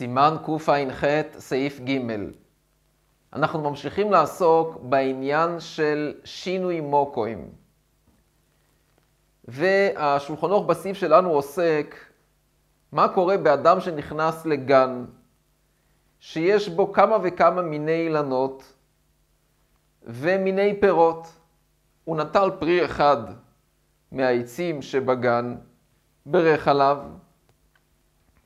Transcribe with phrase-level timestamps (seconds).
[0.00, 1.04] סימן קע"ח,
[1.38, 1.98] סעיף ג'
[3.32, 7.48] אנחנו ממשיכים לעסוק בעניין של שינוי מוקואים.
[9.44, 11.94] והשולחן ערוך בסעיף שלנו עוסק
[12.92, 15.04] מה קורה באדם שנכנס לגן,
[16.20, 18.74] שיש בו כמה וכמה מיני אילנות
[20.02, 21.26] ומיני פירות.
[22.04, 23.16] הוא נטל פרי אחד
[24.12, 25.56] מהעצים שבגן,
[26.26, 26.98] ברך עליו.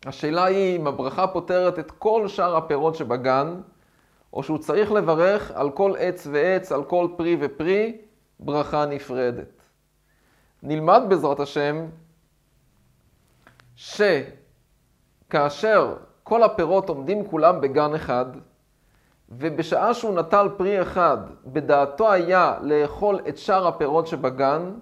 [0.07, 3.61] השאלה היא אם הברכה פותרת את כל שאר הפירות שבגן,
[4.33, 7.99] או שהוא צריך לברך על כל עץ ועץ, על כל פרי ופרי,
[8.41, 9.63] ברכה נפרדת.
[10.63, 11.87] נלמד בעזרת השם
[13.77, 14.37] שכאשר
[16.23, 18.27] כל הפירות עומדים כולם בגן אחד,
[19.29, 24.75] ובשעה שהוא נטל פרי אחד, בדעתו היה לאכול את שאר הפירות שבגן,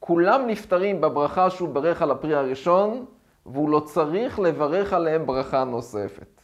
[0.00, 3.06] כולם נפטרים בברכה שהוא ברך על הפרי הראשון,
[3.52, 6.40] והוא לא צריך לברך עליהם ברכה נוספת.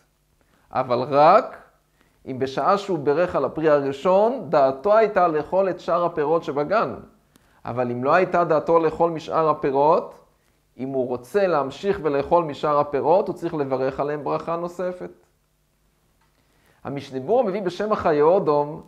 [0.70, 1.56] אבל רק
[2.27, 6.94] אם בשעה שהוא ברך על הפרי הראשון, דעתו הייתה לאכול את שאר הפירות שבגן.
[7.64, 10.19] אבל אם לא הייתה דעתו לאכול משאר הפירות,
[10.78, 15.11] אם הוא רוצה להמשיך ולאכול משאר הפירות, הוא צריך לברך עליהם ברכה נוספת.
[16.84, 18.83] המשנבור מביא בשם החיי אודום,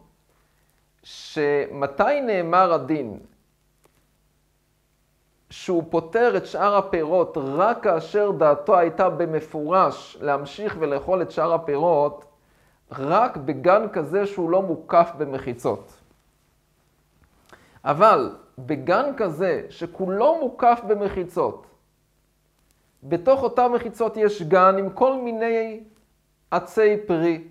[1.02, 3.20] שמתי נאמר הדין?
[5.50, 12.24] שהוא פותר את שאר הפירות רק כאשר דעתו הייתה במפורש להמשיך ולאכול את שאר הפירות,
[12.92, 15.92] רק בגן כזה שהוא לא מוקף במחיצות.
[17.84, 21.66] אבל בגן כזה שכולו מוקף במחיצות,
[23.02, 25.80] בתוך אותן מחיצות יש גן עם כל מיני
[26.50, 27.48] עצי פרי,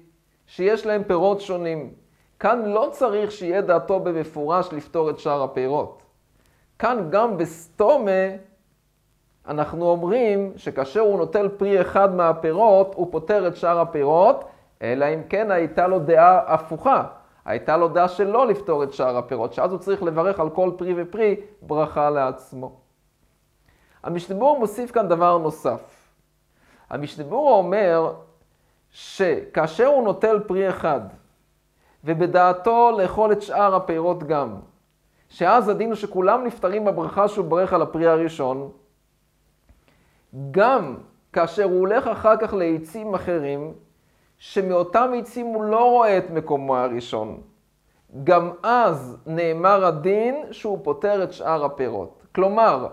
[0.48, 1.94] שיש להם פירות שונים.
[2.40, 6.02] כאן לא צריך שיהיה דעתו במפורש לפתור את שאר הפירות.
[6.80, 8.12] כאן גם בסתומה
[9.48, 14.44] אנחנו אומרים שכאשר הוא נוטל פרי אחד מהפירות, הוא פותר את שאר הפירות,
[14.82, 17.04] אלא אם כן הייתה לו דעה הפוכה.
[17.46, 20.94] הייתה לו דעה שלא לפתור את שאר הפירות, שאז הוא צריך לברך על כל פרי
[20.98, 22.76] ופרי ברכה לעצמו.
[24.04, 26.10] המשנבור מוסיף כאן דבר נוסף.
[26.90, 28.14] המשנבור אומר
[28.92, 31.02] שכאשר הוא נוטל פרי אחד,
[32.04, 34.56] ובדעתו לאכול את שאר הפירות גם,
[35.30, 38.72] שאז הדין הוא שכולם נפטרים בברכה שהוא ברך על הפרי הראשון,
[40.52, 40.96] גם
[41.34, 43.74] כאשר הוא הולך אחר כך לעצים אחרים,
[44.38, 47.42] שמאותם עצים הוא לא רואה את מקומו הראשון.
[48.24, 52.24] גם אז נאמר הדין שהוא פותר את שאר הפירות.
[52.36, 52.88] כלומר,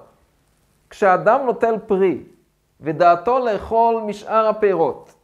[0.91, 2.23] כשאדם נוטל פרי
[2.81, 5.15] ודעתו לאכול משאר הפירות,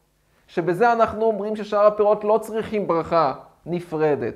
[0.46, 3.34] שבזה אנחנו אומרים ששאר הפירות לא צריכים ברכה
[3.66, 4.34] נפרדת,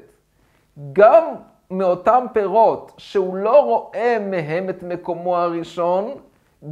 [0.93, 1.25] גם
[1.71, 6.15] מאותם פירות שהוא לא רואה מהם את מקומו הראשון,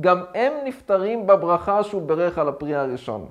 [0.00, 3.26] גם הם נפטרים בברכה שהוא ברך על הפרי הראשון.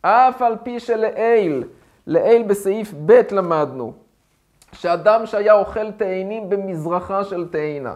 [0.00, 1.64] אף על פי שלעיל,
[2.06, 3.92] לעיל בסעיף ב' למדנו,
[4.72, 7.94] שאדם שהיה אוכל תאנים במזרחה של תאנה,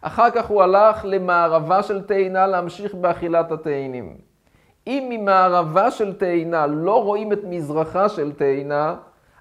[0.00, 4.16] אחר כך הוא הלך למערבה של תאנה להמשיך באכילת התאנים.
[4.86, 8.96] אם ממערבה של תאנה לא רואים את מזרחה של תאנה,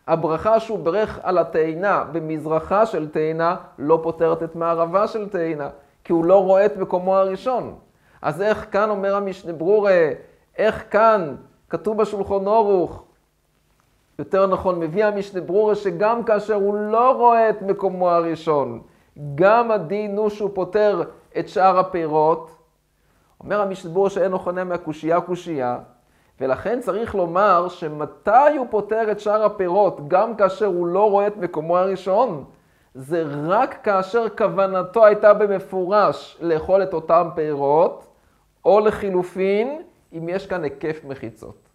[0.08, 5.70] הברכה שהוא ברך על התאנה במזרחה של תאנה לא פותרת את מערבה של תאנה,
[6.04, 7.76] כי הוא לא רואה את מקומו הראשון.
[8.22, 10.10] אז איך כאן אומר המשנה ברורה,
[10.58, 11.36] איך כאן
[11.70, 13.04] כתוב בשולחון אורוך,
[14.20, 18.82] יותר נכון, מביא המשנה ברורה שגם כאשר הוא לא רואה את מקומו הראשון,
[19.36, 21.04] גם הדין הוא שהוא פותר
[21.40, 22.52] את שאר הפירות.
[23.40, 25.80] אומר המשנה ברורה שאין חונה מהקושייה קושייה,
[26.40, 31.38] ולכן צריך לומר שמתי הוא פותר את שאר הפירות, גם כאשר הוא לא רואה את
[31.38, 32.44] מקומו הראשון,
[32.94, 38.06] זה רק כאשר כוונתו הייתה במפורש לאכול את אותם פירות,
[38.66, 39.82] או לחילופין,
[40.14, 41.70] אם יש כאן היקף מחיצות.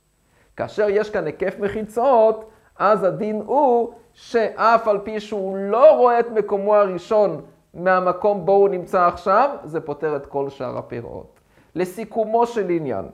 [0.56, 6.30] כאשר יש כאן היקף מחיצות, אז הדין הוא שאף על פי שהוא לא רואה את
[6.30, 7.40] מקומו הראשון
[7.74, 11.40] מהמקום בו הוא נמצא עכשיו, זה פותר את כל שאר הפירות.
[11.74, 13.04] לסיכומו של עניין,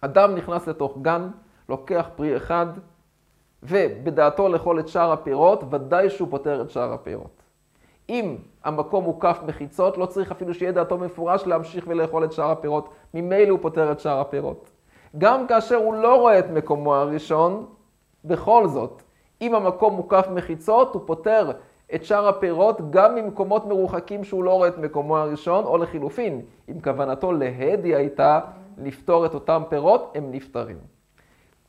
[0.00, 1.28] אדם נכנס לתוך גן,
[1.68, 2.66] לוקח פרי אחד,
[3.62, 7.42] ובדעתו לאכול את שאר הפירות, ודאי שהוא פותר את שאר הפירות.
[8.08, 12.88] אם המקום מוקף מחיצות, לא צריך אפילו שיהיה דעתו מפורש להמשיך ולאכול את שאר הפירות.
[13.14, 14.70] ממילא הוא פותר את שאר הפירות.
[15.18, 17.66] גם כאשר הוא לא רואה את מקומו הראשון,
[18.24, 19.02] בכל זאת,
[19.40, 21.50] אם המקום מוקף מחיצות, הוא פותר
[21.94, 26.80] את שאר הפירות גם ממקומות מרוחקים שהוא לא רואה את מקומו הראשון, או לחילופין, אם
[26.80, 28.40] כוונתו להדי הייתה
[28.82, 30.78] לפתור את אותם פירות, הם נפטרים.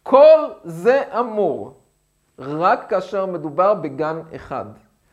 [0.03, 1.73] כל זה אמור
[2.39, 4.65] רק כאשר מדובר בגן אחד.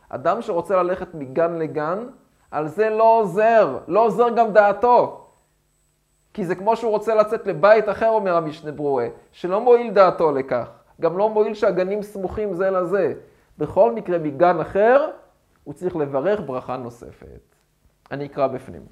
[0.09, 2.07] אדם שרוצה ללכת מגן לגן,
[2.51, 5.27] על זה לא עוזר, לא עוזר גם דעתו.
[6.35, 10.71] כי זה כמו שהוא רוצה לצאת לבית אחר, אומר המשנה ברורה, שלא מועיל דעתו לכך.
[11.01, 13.15] גם לא מועיל שהגנים סמוכים זה לזה.
[13.59, 15.11] בכל מקרה, מגן אחר,
[15.65, 17.41] הוא צריך לברך ברכה נוספת.
[18.11, 18.83] אני אקרא בפנים.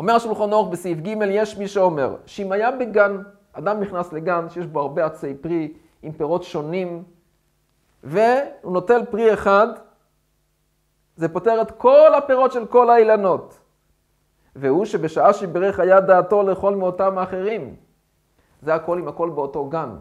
[0.00, 4.66] אומר השולחון אורך בסעיף ג', יש מי שאומר, שאם היה בגן, אדם נכנס לגן שיש
[4.66, 7.04] בו הרבה עצי פרי עם פירות שונים,
[8.04, 9.66] והוא נוטל פרי אחד,
[11.16, 13.58] זה פותר את כל הפירות של כל האילנות.
[14.56, 17.76] והוא שבשעה שברך היה דעתו לאכול מאותם האחרים.
[18.62, 19.96] זה הכל אם הכל באותו גן.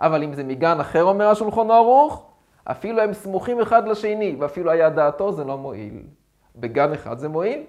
[0.00, 2.30] אבל אם זה מגן אחר, אומר השולחון ערוך,
[2.64, 6.02] אפילו הם סמוכים אחד לשני, ואפילו היה דעתו, זה לא מועיל.
[6.56, 7.62] בגן אחד זה מועיל,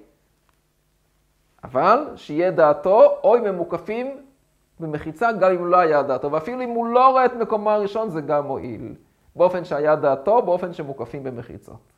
[1.64, 4.18] אבל שיהיה דעתו, או אם הם מוקפים
[4.80, 6.32] במחיצה, גם אם לא היה דעתו.
[6.32, 8.96] ואפילו אם הוא לא רואה את מקומו הראשון, זה גם מועיל.
[9.36, 11.93] באופן שהיה דעתו, באופן שמוקפים במחיצות.